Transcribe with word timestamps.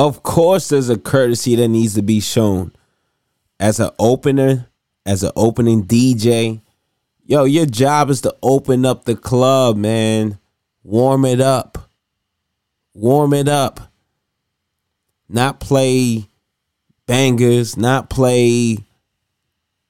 Of 0.00 0.22
course, 0.22 0.70
there's 0.70 0.88
a 0.88 0.96
courtesy 0.96 1.56
that 1.56 1.68
needs 1.68 1.92
to 1.92 2.00
be 2.00 2.20
shown. 2.20 2.72
As 3.58 3.78
an 3.80 3.90
opener, 3.98 4.70
as 5.04 5.22
an 5.22 5.32
opening 5.36 5.84
DJ, 5.84 6.62
yo, 7.26 7.44
your 7.44 7.66
job 7.66 8.08
is 8.08 8.22
to 8.22 8.34
open 8.42 8.86
up 8.86 9.04
the 9.04 9.14
club, 9.14 9.76
man. 9.76 10.38
Warm 10.82 11.26
it 11.26 11.42
up. 11.42 11.90
Warm 12.94 13.34
it 13.34 13.46
up. 13.46 13.92
Not 15.28 15.60
play 15.60 16.28
bangers, 17.04 17.76
not 17.76 18.08
play 18.08 18.78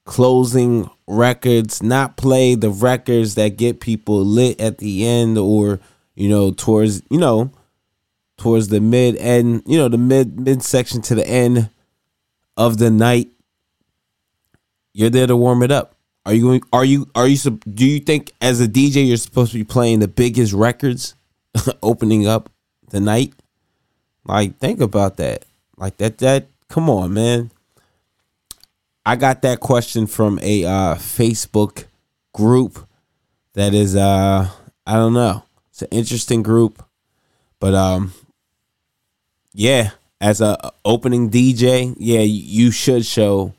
closing 0.06 0.90
records, 1.06 1.84
not 1.84 2.16
play 2.16 2.56
the 2.56 2.70
records 2.70 3.36
that 3.36 3.56
get 3.56 3.78
people 3.78 4.24
lit 4.24 4.60
at 4.60 4.78
the 4.78 5.06
end 5.06 5.38
or, 5.38 5.78
you 6.16 6.28
know, 6.28 6.50
towards, 6.50 7.00
you 7.10 7.18
know, 7.18 7.52
towards 8.40 8.68
the 8.68 8.80
mid 8.80 9.16
end, 9.16 9.62
you 9.66 9.76
know, 9.76 9.88
the 9.88 9.98
mid 9.98 10.40
mid 10.40 10.62
section 10.62 11.02
to 11.02 11.14
the 11.14 11.26
end 11.28 11.68
of 12.56 12.78
the 12.78 12.90
night. 12.90 13.28
You're 14.92 15.10
there 15.10 15.26
to 15.26 15.36
warm 15.36 15.62
it 15.62 15.70
up. 15.70 15.94
Are 16.24 16.32
you 16.32 16.42
going 16.42 16.62
are 16.72 16.84
you 16.84 17.08
are 17.14 17.28
you 17.28 17.36
do 17.36 17.86
you 17.86 18.00
think 18.00 18.32
as 18.40 18.60
a 18.60 18.66
DJ 18.66 19.06
you're 19.06 19.18
supposed 19.18 19.52
to 19.52 19.58
be 19.58 19.64
playing 19.64 20.00
the 20.00 20.08
biggest 20.08 20.52
records 20.52 21.14
opening 21.82 22.26
up 22.26 22.50
the 22.88 23.00
night? 23.00 23.34
Like 24.24 24.58
think 24.58 24.80
about 24.80 25.18
that. 25.18 25.44
Like 25.76 25.98
that 25.98 26.18
that 26.18 26.48
come 26.68 26.88
on, 26.88 27.12
man. 27.12 27.50
I 29.04 29.16
got 29.16 29.42
that 29.42 29.60
question 29.60 30.06
from 30.06 30.38
a 30.42 30.64
uh, 30.64 30.94
Facebook 30.94 31.84
group 32.32 32.86
that 33.52 33.74
is 33.74 33.96
uh 33.96 34.48
I 34.86 34.94
don't 34.94 35.14
know. 35.14 35.44
It's 35.70 35.82
an 35.82 35.88
interesting 35.90 36.42
group. 36.42 36.82
But 37.58 37.74
um 37.74 38.14
yeah, 39.52 39.90
as 40.20 40.40
a 40.40 40.72
opening 40.84 41.30
DJ, 41.30 41.94
yeah, 41.98 42.20
you 42.20 42.70
should 42.70 43.04
show 43.04 43.54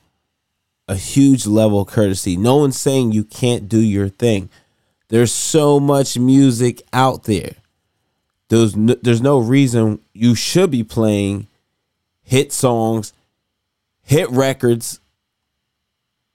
a 0.88 0.96
huge 0.96 1.46
level 1.46 1.82
of 1.82 1.88
courtesy. 1.88 2.38
No 2.38 2.58
one's 2.58 2.80
saying 2.80 3.12
you 3.12 3.24
can't 3.24 3.70
do 3.70 3.80
your 3.80 4.10
thing. 4.10 4.50
There's 5.10 5.34
so 5.34 5.80
much 5.80 6.18
music 6.18 6.82
out 6.94 7.24
there. 7.24 7.56
There's 8.50 8.76
no, 8.76 8.96
there's 9.02 9.22
no 9.22 9.40
reason 9.40 10.00
you 10.14 10.36
should 10.36 10.72
be 10.72 10.84
playing 10.84 11.48
hit 12.24 12.52
songs, 12.52 13.14
hit 14.04 14.30
records 14.30 15.00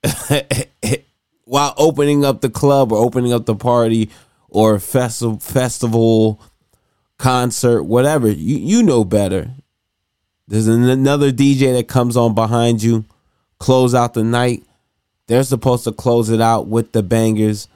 while 1.45 1.75
opening 1.77 2.25
up 2.25 2.41
the 2.41 2.51
club 2.51 2.93
or 2.93 3.05
opening 3.05 3.33
up 3.33 3.47
the 3.47 3.55
party 3.55 4.11
or 4.49 4.79
festival 4.79 5.39
festival 5.39 6.41
concert 7.19 7.83
whatever 7.85 8.31
you 8.31 8.57
you 8.57 8.83
know 8.83 9.05
better 9.05 9.51
there's 10.49 10.69
another 10.69 11.33
DJ 11.33 11.75
that 11.75 11.89
comes 11.89 12.17
on 12.17 12.35
behind 12.35 12.83
you 12.83 13.05
close 13.59 13.95
out 13.95 14.15
the 14.15 14.23
night 14.23 14.63
they're 15.27 15.43
supposed 15.43 15.85
to 15.85 15.93
close 15.93 16.29
it 16.31 16.41
out 16.41 16.67
with 16.67 16.93
the 16.93 17.03
bangers 17.03 17.69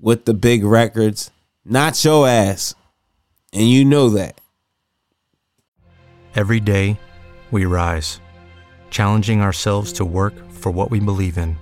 with 0.00 0.24
the 0.24 0.34
big 0.34 0.64
records 0.64 1.30
not 1.64 2.02
your 2.04 2.28
ass 2.28 2.74
and 3.52 3.70
you 3.70 3.84
know 3.84 4.08
that 4.10 4.40
every 6.34 6.60
day 6.60 6.98
we 7.52 7.64
rise 7.64 8.20
challenging 8.94 9.40
ourselves 9.40 9.92
to 9.92 10.04
work 10.04 10.34
for 10.52 10.70
what 10.70 10.88
we 10.88 11.00
believe 11.00 11.36
in. 11.36 11.56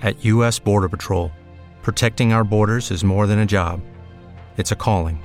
At 0.00 0.24
U.S. 0.24 0.58
Border 0.58 0.88
Patrol, 0.88 1.30
protecting 1.82 2.32
our 2.32 2.44
borders 2.44 2.90
is 2.90 3.04
more 3.04 3.26
than 3.26 3.40
a 3.40 3.46
job, 3.46 3.82
it's 4.56 4.72
a 4.72 4.76
calling. 4.76 5.22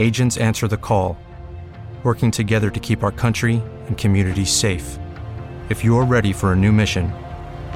Agents 0.00 0.36
answer 0.36 0.68
the 0.68 0.76
call, 0.76 1.18
working 2.04 2.30
together 2.30 2.70
to 2.70 2.78
keep 2.78 3.02
our 3.02 3.10
country 3.10 3.60
and 3.88 3.98
communities 3.98 4.50
safe. 4.50 4.96
If 5.70 5.82
you're 5.82 6.04
ready 6.04 6.32
for 6.32 6.52
a 6.52 6.56
new 6.56 6.70
mission, 6.70 7.12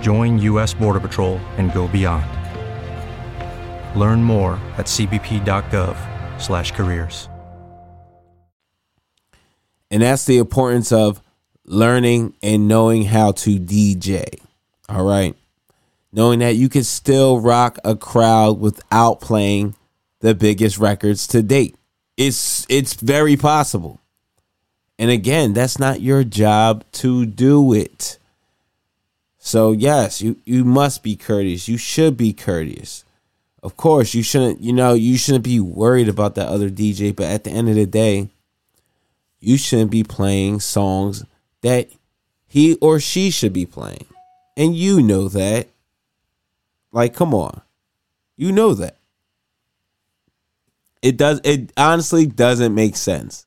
join 0.00 0.38
U.S. 0.38 0.72
Border 0.72 1.00
Patrol 1.00 1.38
and 1.58 1.72
go 1.72 1.88
beyond. 1.88 2.24
Learn 3.98 4.22
more 4.22 4.52
at 4.78 4.86
cbp.gov/careers. 4.86 7.28
And 9.90 10.02
that's 10.02 10.24
the 10.24 10.38
importance 10.38 10.92
of 10.92 11.20
learning 11.64 12.34
and 12.40 12.68
knowing 12.68 13.06
how 13.06 13.32
to 13.32 13.58
DJ. 13.58 14.38
All 14.88 15.04
right. 15.04 15.34
Knowing 16.12 16.38
that 16.38 16.54
you 16.54 16.68
can 16.68 16.84
still 16.84 17.40
rock 17.40 17.80
a 17.84 17.96
crowd 17.96 18.60
without 18.60 19.20
playing 19.20 19.74
the 20.20 20.36
biggest 20.36 20.78
records 20.78 21.26
to 21.26 21.42
date. 21.42 21.74
It's 22.16 22.66
it's 22.68 22.94
very 22.94 23.36
possible. 23.36 24.00
And 24.98 25.10
again, 25.10 25.52
that's 25.52 25.78
not 25.78 26.00
your 26.00 26.24
job 26.24 26.84
to 26.92 27.26
do 27.26 27.72
it. 27.72 28.18
So 29.38 29.72
yes, 29.72 30.20
you 30.20 30.36
you 30.44 30.64
must 30.64 31.02
be 31.02 31.16
courteous. 31.16 31.68
You 31.68 31.76
should 31.76 32.16
be 32.16 32.32
courteous. 32.32 33.04
Of 33.62 33.76
course, 33.76 34.12
you 34.12 34.24
shouldn't, 34.24 34.60
you 34.60 34.72
know, 34.72 34.94
you 34.94 35.16
shouldn't 35.16 35.44
be 35.44 35.60
worried 35.60 36.08
about 36.08 36.34
that 36.34 36.48
other 36.48 36.68
DJ, 36.68 37.14
but 37.14 37.26
at 37.26 37.44
the 37.44 37.50
end 37.50 37.68
of 37.68 37.76
the 37.76 37.86
day, 37.86 38.28
you 39.38 39.56
shouldn't 39.56 39.92
be 39.92 40.02
playing 40.02 40.58
songs 40.60 41.24
that 41.60 41.88
he 42.48 42.74
or 42.76 42.98
she 42.98 43.30
should 43.30 43.52
be 43.52 43.66
playing. 43.66 44.06
And 44.56 44.76
you 44.76 45.00
know 45.00 45.28
that. 45.28 45.68
Like, 46.90 47.14
come 47.14 47.32
on. 47.34 47.62
You 48.36 48.52
know 48.52 48.74
that. 48.74 48.96
It 51.02 51.16
does 51.16 51.40
it 51.44 51.72
honestly 51.76 52.26
doesn't 52.26 52.74
make 52.74 52.96
sense. 52.96 53.46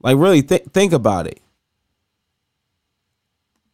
Like 0.00 0.16
really 0.16 0.42
th- 0.42 0.64
think 0.72 0.92
about 0.92 1.26
it. 1.26 1.40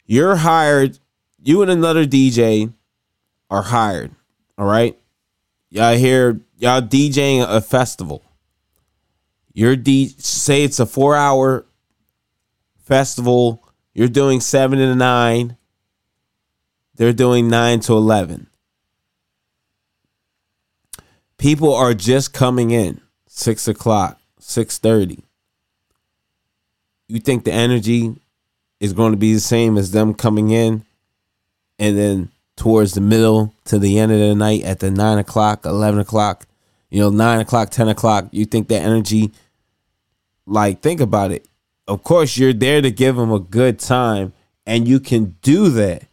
You're 0.05 0.37
hired, 0.37 0.99
you 1.41 1.61
and 1.61 1.71
another 1.71 2.05
DJ 2.05 2.73
are 3.49 3.61
hired, 3.61 4.11
all 4.57 4.65
right? 4.65 4.97
Y'all 5.69 5.95
here, 5.95 6.41
y'all 6.57 6.81
DJing 6.81 7.45
a 7.47 7.61
festival. 7.61 8.23
Your 9.53 9.75
D 9.75 10.07
say 10.17 10.63
it's 10.63 10.79
a 10.79 10.85
4-hour 10.85 11.65
festival, 12.77 13.63
you're 13.93 14.07
doing 14.07 14.39
seven 14.39 14.79
to 14.79 14.95
nine. 14.95 15.57
They're 16.95 17.13
doing 17.13 17.49
nine 17.49 17.79
to 17.81 17.93
eleven. 17.93 18.47
People 21.41 21.73
are 21.73 21.93
just 21.93 22.33
coming 22.33 22.71
in 22.71 23.01
six 23.27 23.67
o'clock, 23.67 24.19
six 24.39 24.77
thirty. 24.77 25.23
You 27.07 27.19
think 27.19 27.43
the 27.43 27.51
energy 27.51 28.15
is 28.79 28.93
going 28.93 29.11
to 29.11 29.17
be 29.17 29.33
the 29.33 29.39
same 29.39 29.77
as 29.77 29.91
them 29.91 30.13
coming 30.13 30.51
in, 30.51 30.85
and 31.79 31.97
then 31.97 32.29
towards 32.55 32.93
the 32.93 33.01
middle 33.01 33.53
to 33.65 33.79
the 33.79 33.99
end 33.99 34.11
of 34.11 34.19
the 34.19 34.35
night 34.35 34.63
at 34.63 34.79
the 34.79 34.91
nine 34.91 35.17
o'clock, 35.17 35.65
eleven 35.65 35.99
o'clock, 35.99 36.45
you 36.89 36.99
know, 36.99 37.09
nine 37.09 37.39
o'clock, 37.39 37.71
ten 37.71 37.89
o'clock. 37.89 38.27
You 38.31 38.45
think 38.45 38.67
that 38.67 38.83
energy? 38.83 39.31
Like, 40.45 40.81
think 40.81 41.01
about 41.01 41.31
it 41.31 41.45
of 41.91 42.03
course 42.03 42.37
you're 42.37 42.53
there 42.53 42.81
to 42.81 42.89
give 42.89 43.15
them 43.17 43.31
a 43.31 43.39
good 43.39 43.77
time 43.79 44.33
and 44.65 44.87
you 44.87 44.99
can 44.99 45.35
do 45.41 45.69
that 45.69 46.03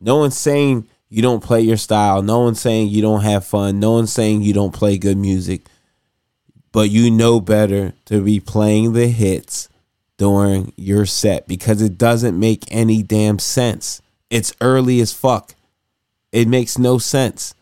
no 0.00 0.16
one's 0.16 0.36
saying 0.36 0.86
you 1.14 1.22
don't 1.22 1.42
play 1.42 1.60
your 1.60 1.76
style. 1.76 2.22
No 2.22 2.40
one's 2.40 2.60
saying 2.60 2.88
you 2.88 3.02
don't 3.02 3.22
have 3.22 3.44
fun. 3.44 3.78
No 3.78 3.92
one's 3.92 4.12
saying 4.12 4.42
you 4.42 4.52
don't 4.52 4.74
play 4.74 4.98
good 4.98 5.16
music. 5.16 5.66
But 6.72 6.90
you 6.90 7.10
know 7.10 7.40
better 7.40 7.94
to 8.06 8.20
be 8.20 8.40
playing 8.40 8.92
the 8.92 9.06
hits 9.08 9.68
during 10.16 10.72
your 10.76 11.06
set 11.06 11.46
because 11.46 11.80
it 11.80 11.96
doesn't 11.98 12.38
make 12.38 12.64
any 12.68 13.02
damn 13.02 13.38
sense. 13.38 14.02
It's 14.28 14.54
early 14.60 15.00
as 15.00 15.12
fuck. 15.12 15.54
It 16.32 16.48
makes 16.48 16.78
no 16.78 16.98
sense. 16.98 17.54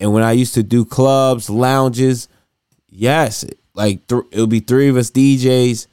And 0.00 0.12
when 0.12 0.22
i 0.22 0.30
used 0.32 0.54
to 0.54 0.62
do 0.62 0.84
clubs 0.84 1.50
lounges 1.50 2.28
yes 2.88 3.44
like 3.74 4.06
th- 4.06 4.22
it 4.30 4.38
would 4.38 4.48
be 4.48 4.60
three 4.60 4.88
of 4.88 4.96
us 4.96 5.10
djs 5.10 5.88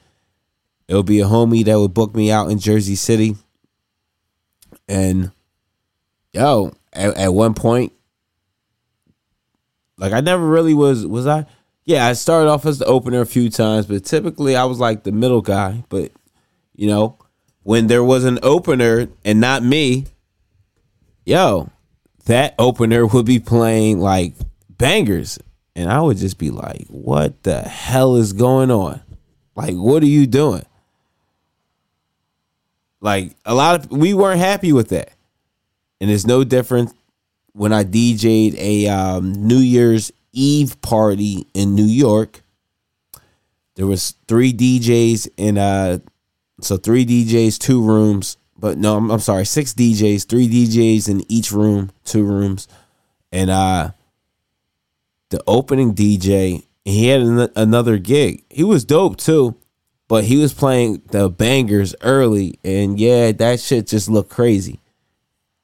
it 0.87 0.93
would 0.93 1.07
be 1.07 1.19
a 1.19 1.25
homie 1.25 1.65
that 1.65 1.79
would 1.79 1.93
book 1.93 2.13
me 2.13 2.31
out 2.31 2.51
in 2.51 2.59
Jersey 2.59 2.95
City. 2.95 3.35
And 4.87 5.31
yo, 6.35 6.73
at, 6.93 7.17
at 7.17 7.33
one 7.33 7.53
point, 7.53 7.93
like 9.97 10.13
I 10.13 10.19
never 10.19 10.45
really 10.45 10.73
was 10.73 11.05
was 11.05 11.25
I 11.25 11.45
yeah, 11.85 12.05
I 12.05 12.13
started 12.13 12.49
off 12.49 12.65
as 12.65 12.79
the 12.79 12.85
opener 12.85 13.21
a 13.21 13.25
few 13.25 13.49
times, 13.49 13.85
but 13.85 14.03
typically 14.03 14.55
I 14.55 14.65
was 14.65 14.79
like 14.79 15.03
the 15.03 15.11
middle 15.11 15.41
guy. 15.41 15.83
But 15.89 16.11
you 16.75 16.87
know, 16.87 17.17
when 17.63 17.87
there 17.87 18.03
was 18.03 18.25
an 18.25 18.39
opener 18.43 19.07
and 19.23 19.39
not 19.39 19.63
me, 19.63 20.07
yo, 21.25 21.69
that 22.25 22.55
opener 22.59 23.05
would 23.05 23.25
be 23.25 23.39
playing 23.39 23.99
like 23.99 24.33
bangers. 24.69 25.39
And 25.77 25.91
I 25.91 26.01
would 26.01 26.17
just 26.17 26.37
be 26.37 26.51
like, 26.51 26.85
what 26.87 27.43
the 27.43 27.61
hell 27.61 28.15
is 28.15 28.31
going 28.31 28.71
on? 28.71 29.01
Like, 29.55 29.75
what 29.75 30.03
are 30.03 30.07
you 30.07 30.25
doing? 30.25 30.65
Like 33.01 33.35
a 33.45 33.53
lot 33.53 33.75
of 33.75 33.91
we 33.91 34.13
weren't 34.13 34.39
happy 34.39 34.73
with 34.73 34.89
that, 34.89 35.11
and 35.99 36.09
it's 36.09 36.25
no 36.25 36.43
different 36.43 36.93
when 37.53 37.71
I 37.71 37.83
DJ'd 37.83 38.55
a 38.57 38.87
um, 38.87 39.33
New 39.33 39.57
Year's 39.57 40.11
Eve 40.33 40.79
party 40.81 41.47
in 41.53 41.75
New 41.75 41.85
York. 41.85 42.41
there 43.75 43.87
was 43.87 44.15
three 44.27 44.53
DJs 44.53 45.29
in 45.37 45.57
uh 45.57 45.99
so 46.61 46.77
three 46.77 47.05
DJs, 47.05 47.59
two 47.59 47.81
rooms, 47.81 48.37
but 48.57 48.77
no, 48.77 48.95
I'm, 48.95 49.11
I'm 49.11 49.19
sorry, 49.19 49.45
six 49.45 49.73
DJs, 49.73 50.25
three 50.27 50.47
DJs 50.47 51.09
in 51.09 51.29
each 51.29 51.51
room, 51.51 51.91
two 52.03 52.23
rooms, 52.23 52.67
and 53.31 53.49
uh 53.49 53.91
the 55.29 55.41
opening 55.47 55.93
DJ 55.93 56.63
he 56.85 57.07
had 57.07 57.21
an, 57.21 57.49
another 57.55 57.97
gig. 57.97 58.43
He 58.49 58.63
was 58.63 58.85
dope 58.85 59.17
too, 59.17 59.55
but 60.07 60.25
he 60.25 60.37
was 60.37 60.53
playing 60.53 61.01
the 61.11 61.29
bangers 61.29 61.95
early, 62.01 62.59
and 62.63 62.99
yeah, 62.99 63.31
that 63.31 63.59
shit 63.59 63.87
just 63.87 64.07
looked 64.07 64.29
crazy. 64.29 64.79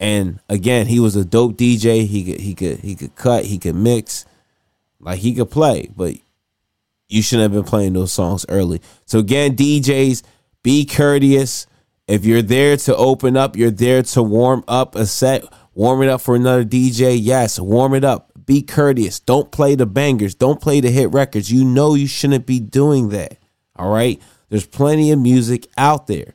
And 0.02 0.40
again, 0.50 0.88
he 0.88 1.00
was 1.00 1.16
a 1.16 1.24
dope 1.24 1.56
DJ. 1.56 2.08
He 2.08 2.24
could 2.26 2.42
he 2.42 2.56
could 2.56 2.80
he 2.80 2.96
could 2.96 3.16
cut, 3.16 3.46
he 3.46 3.60
could 3.60 3.76
mix, 3.76 4.26
like 5.00 5.20
he 5.20 5.36
could 5.36 5.52
play, 5.52 5.90
but 5.96 6.16
you 7.08 7.22
shouldn't 7.22 7.54
have 7.54 7.64
been 7.64 7.70
playing 7.70 7.94
those 7.94 8.12
songs 8.12 8.44
early. 8.50 8.82
So 9.06 9.20
again, 9.20 9.56
DJs, 9.56 10.24
be 10.64 10.86
courteous. 10.86 11.68
If 12.08 12.26
you're 12.26 12.42
there 12.42 12.78
to 12.78 12.96
open 12.96 13.38
up, 13.38 13.56
you're 13.56 13.70
there 13.70 14.02
to 14.02 14.24
warm 14.24 14.64
up 14.68 14.96
a 14.96 15.06
set, 15.06 15.46
warm 15.76 16.02
it 16.02 16.10
up 16.10 16.22
for 16.22 16.36
another 16.36 16.66
DJ. 16.66 17.20
Yes, 17.22 17.60
warm 17.60 17.94
it 17.94 18.04
up. 18.04 18.32
Be 18.44 18.64
courteous. 18.64 19.20
Don't 19.20 19.52
play 19.52 19.76
the 19.76 19.86
bangers. 19.86 20.34
Don't 20.34 20.60
play 20.60 20.80
the 20.80 20.90
hit 20.90 21.12
records. 21.12 21.52
You 21.52 21.64
know 21.64 21.94
you 21.94 22.08
shouldn't 22.08 22.48
be 22.48 22.60
doing 22.60 23.10
that. 23.10 23.38
All 23.76 23.94
right? 23.94 24.20
There's 24.50 24.66
plenty 24.66 25.12
of 25.12 25.20
music 25.20 25.68
out 25.78 26.08
there. 26.08 26.34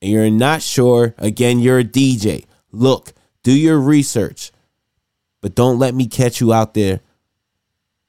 And 0.00 0.10
you're 0.10 0.30
not 0.30 0.62
sure, 0.62 1.14
again, 1.18 1.58
you're 1.58 1.80
a 1.80 1.84
DJ. 1.84 2.46
Look, 2.72 3.12
do 3.42 3.52
your 3.52 3.78
research. 3.78 4.50
But 5.40 5.54
don't 5.54 5.78
let 5.78 5.94
me 5.94 6.06
catch 6.06 6.40
you 6.40 6.52
out 6.52 6.74
there 6.74 7.00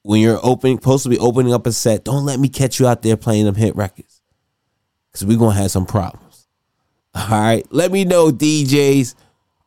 when 0.02 0.20
you're 0.20 0.40
opening 0.42 0.78
supposed 0.78 1.02
to 1.02 1.08
be 1.08 1.18
opening 1.18 1.52
up 1.52 1.66
a 1.66 1.72
set. 1.72 2.04
Don't 2.04 2.24
let 2.24 2.38
me 2.38 2.48
catch 2.48 2.78
you 2.78 2.86
out 2.86 3.02
there 3.02 3.16
playing 3.16 3.44
them 3.44 3.56
hit 3.56 3.74
records. 3.76 4.22
Cause 5.12 5.24
we're 5.24 5.38
gonna 5.38 5.54
have 5.54 5.70
some 5.70 5.86
problems. 5.86 6.46
All 7.14 7.28
right. 7.28 7.66
Let 7.70 7.92
me 7.92 8.04
know, 8.04 8.30
DJs. 8.30 9.14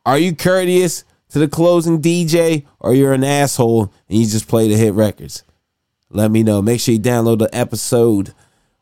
Are 0.04 0.18
you 0.18 0.34
courteous 0.34 1.04
to 1.30 1.38
the 1.38 1.48
closing 1.48 2.00
DJ 2.00 2.66
or 2.80 2.94
you're 2.94 3.12
an 3.12 3.24
asshole 3.24 3.92
and 4.08 4.18
you 4.18 4.26
just 4.26 4.48
play 4.48 4.68
the 4.68 4.76
hit 4.76 4.94
records? 4.94 5.44
Let 6.10 6.30
me 6.30 6.42
know. 6.42 6.62
Make 6.62 6.80
sure 6.80 6.94
you 6.94 7.00
download 7.00 7.38
the 7.38 7.54
episode. 7.54 8.32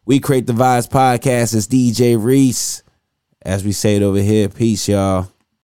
We 0.04 0.20
create 0.20 0.46
the 0.46 0.52
Vibes 0.52 0.88
Podcast. 0.88 1.54
It's 1.54 1.66
DJ 1.66 2.22
Reese. 2.22 2.82
As 3.42 3.64
we 3.64 3.72
say 3.72 3.96
it 3.96 4.02
over 4.02 4.18
here. 4.18 4.48
Peace, 4.48 4.88
y'all. 4.88 5.28